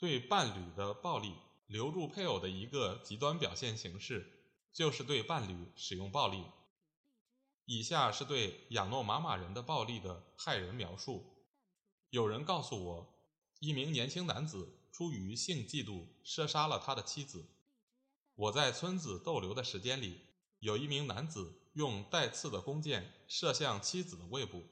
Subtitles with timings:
[0.00, 1.34] 对伴侣的暴力，
[1.66, 6.42] 留住配偶的一个极端表现形式，就是对伴侣使用暴力。
[7.66, 11.46] 以下是对养诺玛马人的暴力的骇人描述。
[12.08, 13.14] 有人告诉我，
[13.58, 17.44] 一名年轻男子出于性嫉妒，射杀了他的妻子。
[18.34, 20.22] 我在村子逗留的时间里，
[20.60, 24.62] 有一名男子用带刺的弓箭射向妻子的胃部。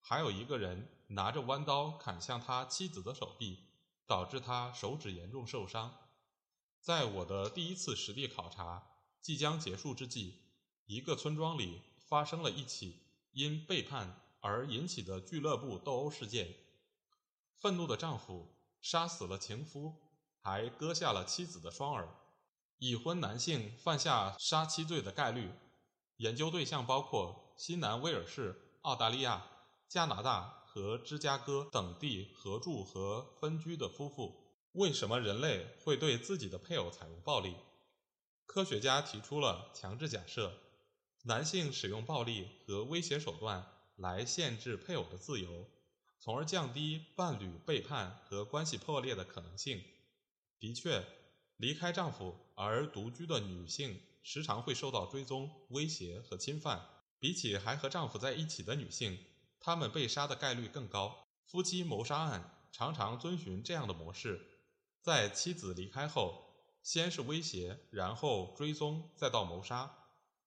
[0.00, 3.64] 还有一个人拿着弯刀砍向他妻子的手臂，
[4.08, 5.94] 导致他手指严重受伤。
[6.80, 8.82] 在我的第一次实地考察
[9.20, 10.40] 即将结束之际，
[10.86, 16.56] 一个村庄里发生了一起因背叛而引起的俱乐部斗殴事件。
[17.58, 19.94] 愤怒的丈夫杀死了情夫，
[20.40, 22.08] 还割下了妻子的双耳。
[22.78, 25.52] 已婚男性犯下杀妻罪的概率，
[26.16, 29.46] 研究对象包括新南威尔士、澳大利亚。
[29.88, 37.56] 加拿大和芝加哥等地合住和分居的夫妇，为什么人类会对自己的配偶采用暴力？
[38.46, 40.52] 科学家提出了强制假设：
[41.24, 45.66] 男性使用暴力和威胁手段来限制配偶的自由，
[46.20, 49.82] 从而降低伴侣背叛和关系破裂的可能性。
[50.60, 51.04] 的确，
[51.56, 56.86] 离开丈夫而独居的女性时常会受到追踪、威胁和侵犯，
[57.18, 59.18] 比起还和丈夫在一起的女性。
[59.60, 61.26] 他们被杀的概率更高。
[61.44, 64.40] 夫妻谋杀案常常遵循这样的模式：
[65.00, 69.94] 在妻子离开后，先是威胁，然后追踪，再到谋杀。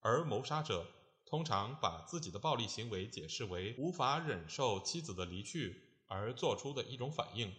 [0.00, 0.86] 而谋杀者
[1.26, 7.52] 通常把自己的暴力行为解释为无法忍受妻子的离去而做出的一种反应。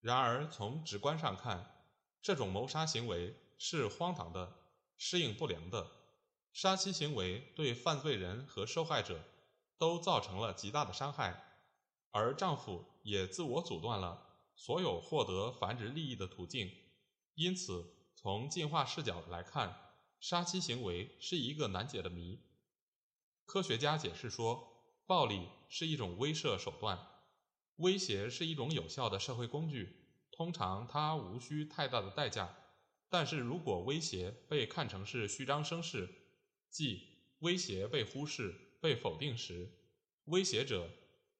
[0.00, 1.86] 然而，从直观上看，
[2.20, 4.52] 这种谋杀行为是荒唐的、
[4.98, 5.90] 适应不良的。
[6.52, 9.18] 杀妻行为对犯罪人和受害者。
[9.84, 11.44] 都造成了极大的伤害，
[12.10, 16.72] 而丈夫也自我阻断了所有获得繁殖利益的途径。
[17.34, 22.40] 因此，从进化视角来看，杀妻行为是一个难解的谜。
[23.44, 24.66] 科学家解释说，
[25.04, 26.98] 暴力是一种威慑手段，
[27.76, 30.08] 威胁是一种有效的社会工具。
[30.32, 32.56] 通常，它无需太大的代价。
[33.10, 36.08] 但是如果威胁被看成是虚张声势，
[36.70, 38.63] 即威胁被忽视。
[38.84, 39.72] 被否定时，
[40.26, 40.90] 威胁者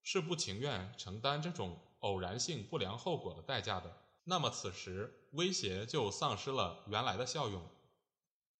[0.02, 3.98] 是不情愿承担这种偶然性不良后果的代价的。
[4.24, 7.62] 那么，此时威胁就丧失了原来的效用。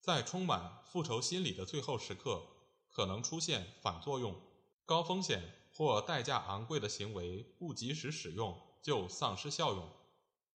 [0.02, 2.42] 在充满复仇心理的最后时刻，
[2.90, 4.38] 可能出现反作用：
[4.84, 5.40] 高风险
[5.72, 9.88] 或代价昂贵的行为不及时使用，就丧失效用。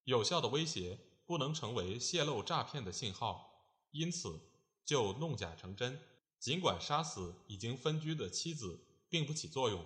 [0.03, 4.39] 有效的威胁不能成为泄露诈骗的信号，因此
[4.85, 5.99] 就弄假成真。
[6.39, 8.79] 尽管杀死已经分居的妻子
[9.09, 9.85] 并不起作用，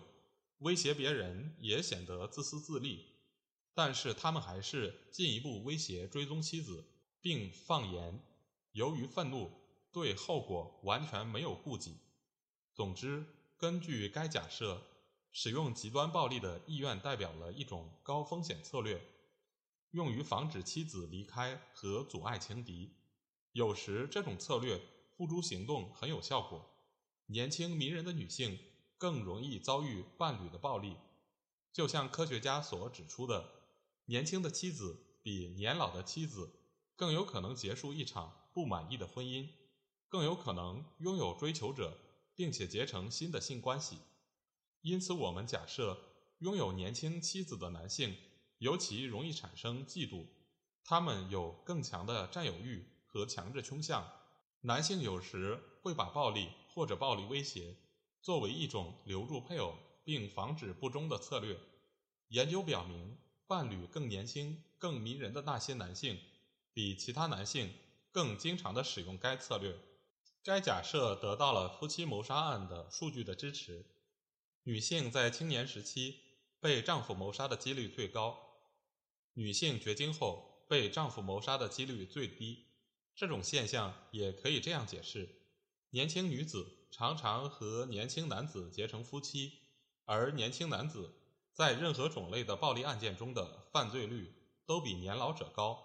[0.59, 3.07] 威胁别人也显得自私自利，
[3.73, 6.85] 但是他们还是进一步威胁追踪妻子，
[7.19, 8.23] 并放言
[8.73, 9.51] 由于愤怒
[9.91, 11.97] 对后果完全没有顾忌。
[12.75, 13.25] 总之，
[13.57, 14.79] 根据该假设，
[15.31, 19.01] 使用极端暴力的意愿代表了一种高风险策略，
[19.89, 22.93] 用于防止妻子离开和阻碍情敌。
[23.53, 24.79] 有时这种策略。
[25.15, 26.69] 付诸行动很有效果。
[27.27, 28.59] 年轻迷人的女性
[28.97, 30.97] 更容易遭遇伴侣的暴力，
[31.71, 33.49] 就像科学家所指出的，
[34.05, 36.51] 年轻的妻子比年老的妻子
[36.95, 39.47] 更有可能结束一场不满意的婚姻，
[40.09, 41.97] 更有可能拥有追求者，
[42.35, 43.97] 并且结成新的性关系。
[44.81, 45.97] 因此，我们假设
[46.39, 48.17] 拥有年轻妻子的男性
[48.57, 50.27] 尤其容易产生嫉妒，
[50.83, 54.05] 他们有更强的占有欲和强制倾向。
[54.65, 57.75] 男性有时会把暴力或者暴力威胁
[58.21, 59.75] 作为一种留住配偶
[60.05, 61.59] 并防止不忠的策略。
[62.29, 66.17] 研究表明，伴侣更年轻、更迷人的那些男性，
[66.73, 67.73] 比其他男性
[68.09, 69.77] 更经常地使用该策略。
[70.45, 73.85] 该假设得到了夫妻谋杀案的数据的支持。
[74.63, 76.21] 女性在青年时期
[76.61, 78.39] 被丈夫谋杀的几率最高，
[79.33, 82.67] 女性绝经后被丈夫谋杀的几率最低。
[83.15, 85.29] 这种现象也可以这样解释：
[85.91, 89.53] 年轻女子常常和年轻男子结成夫妻，
[90.05, 91.13] 而年轻男子
[91.53, 94.33] 在任何种类的暴力案件中的犯罪率
[94.65, 95.79] 都比年老者高。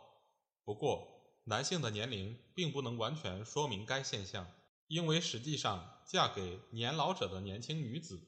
[0.64, 4.50] 不过，男性的年龄并不能完全说明该现象，
[4.86, 8.20] 因为实际上，嫁给年老者的年轻女子，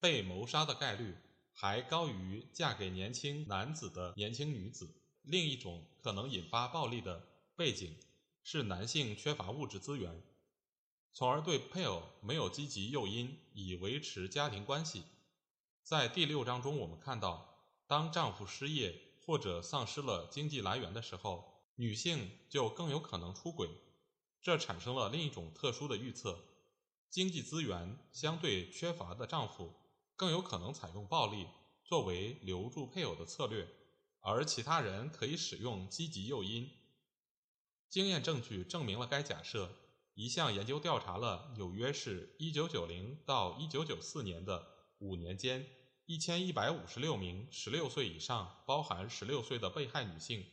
[0.00, 1.16] 被谋杀的概率
[1.52, 4.88] 还高于嫁给年轻男子的年轻女子。
[5.22, 7.96] 另一种可能引发暴力的背景
[8.52, 10.24] 是男性缺乏物质资源，
[11.12, 15.04] 从而对配偶没有积极诱因以维持家庭关系。
[15.84, 23.70] 在第六章中，我们看到，当丈夫失业或者丧失了经济来源的时候，女性就更有可能出轨。
[24.42, 26.36] 这产生了另一种特殊的预测：
[27.08, 29.72] 经济资源相对缺乏的丈夫
[30.16, 31.46] 更有可能采用暴力
[31.84, 33.68] 作为留住配偶的策略。
[34.18, 36.68] 而其他人可以使用积极诱因。
[37.90, 39.70] 经验证据证明了该假设。
[40.14, 44.66] 一项研究调查了纽约市1990到1994年的
[44.98, 45.66] 五年间
[46.06, 50.46] 1156名16岁以上（包含16岁的被害女性），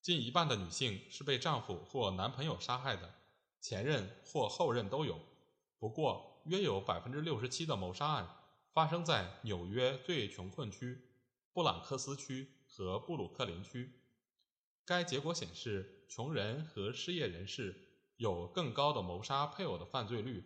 [0.00, 3.14] 近一半的女性是被丈夫或男朋友杀害的，
[3.60, 5.20] 前任或后任都有。
[5.78, 8.36] 不过，约有67%的谋杀案
[8.72, 11.08] 发生在纽约最穷困区——
[11.52, 12.52] 布朗克斯区。
[12.74, 14.00] 和布鲁克林区，
[14.86, 17.74] 该结果显示，穷人和失业人士
[18.18, 20.44] 有更高的谋杀配偶的犯罪率。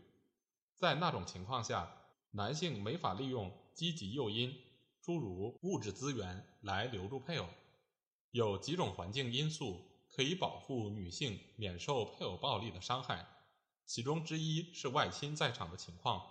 [0.76, 1.92] 在那种情况下，
[2.30, 4.56] 男性没法利用积极诱因，
[5.02, 7.48] 诸如物质资源来留住配偶。
[8.30, 13.26] 有几种环境因素可以保护女性免受配偶暴力的伤害，
[13.84, 16.24] 其中之一是外亲在场的情况。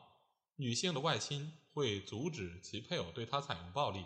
[0.56, 4.06] 女性的外亲会阻止其配偶对她采用暴力。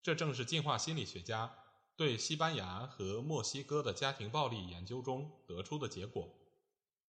[0.00, 1.52] 这正是进化心理学家
[1.98, 6.32] 对西班牙和墨西哥的家庭暴力研究中得出的结果。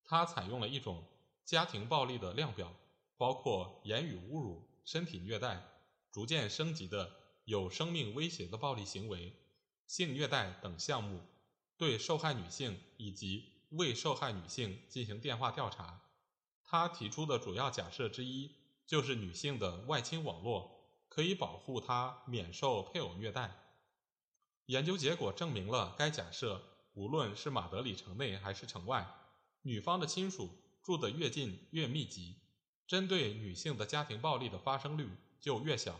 [0.03, 1.05] 他采用了一种
[1.45, 2.73] 家庭暴力的量表，
[3.15, 5.63] 包括言语侮辱、身体虐待、
[6.11, 7.11] 逐渐升级的
[7.45, 9.31] 有生命威胁的暴力行为、
[9.85, 11.21] 性虐待等项目，
[11.77, 16.01] 对受害女性以及未受害女性进行电话调查。
[16.63, 18.55] 他提出的主要假设之一
[18.87, 20.79] 就是女性的外亲网络。
[21.07, 23.68] 可以保护她免受配偶虐待。
[24.69, 26.61] 研究结果证明了该假设，
[26.93, 29.03] 无论是马德里城内还是城外，
[29.63, 30.47] 女方的亲属
[30.83, 32.35] 住得越近越密集，
[32.85, 35.09] 针对女性的家庭暴力的发生率
[35.41, 35.99] 就越小。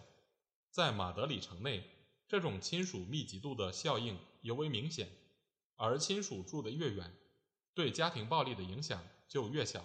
[0.69, 1.83] 在马德里城内，
[2.27, 5.10] 这种亲属密集度的效应尤为明显，
[5.75, 7.12] 而亲属住得越远，
[7.74, 9.83] 对家庭暴力的影响就越小。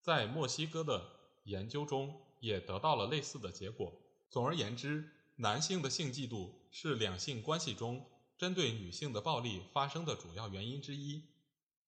[0.00, 1.06] 在墨西哥的
[1.44, 3.92] 研究中也得到了类似的结果。
[4.30, 5.06] 总而言之，
[5.36, 8.06] 男性的性嫉妒是两性关系中
[8.38, 11.22] 针对女性的暴力发生的主要原因之一。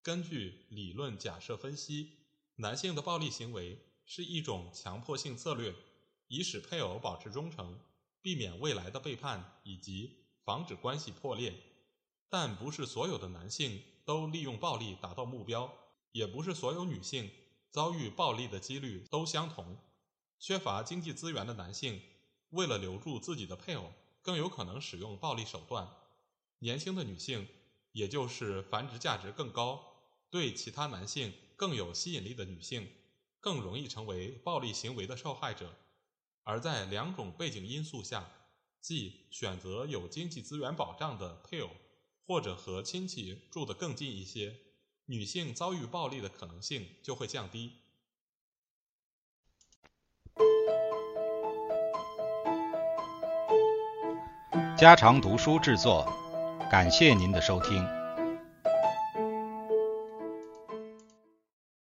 [0.02, 2.18] 根据理论假设分析，
[2.56, 5.74] 男性的暴力行为是一种强迫性策略，
[6.26, 7.78] 以使配偶保持忠诚，
[8.20, 11.54] 避免未来的背叛以及防止关系破裂。
[12.28, 15.72] 但不是所有的男性都利用暴力达到目标，
[16.10, 17.30] 也不是所有女性
[17.70, 19.78] 遭遇暴力的几率都相同。
[20.38, 22.02] 缺乏经济资源的男性。
[22.50, 23.90] 为了留住自己的配偶，
[24.22, 25.90] 更有可能使用暴力手段。
[26.60, 27.48] 年轻的女性，
[27.90, 29.84] 也就是繁殖价值更高、
[30.30, 32.88] 对其他男性更有吸引力的女性，
[33.40, 35.74] 更容易成为暴力行为的受害者。
[36.44, 38.30] 而在两种背景因素下，
[38.80, 41.70] 即选择有经济资源保障的配偶，
[42.26, 44.56] 或者和亲戚住得更近一些，
[45.06, 47.81] 女性遭遇暴力的可能性就会降低。
[54.82, 56.04] 家常读书制作，
[56.68, 57.86] 感谢您的收听。